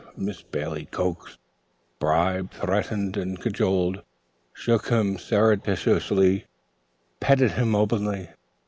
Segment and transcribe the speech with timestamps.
[0.17, 1.37] Miss Bailey coaxed,
[1.99, 4.01] bribed, threatened and cajoled;
[4.51, 6.47] shook him surreptitiously,
[7.19, 8.29] petted him openly.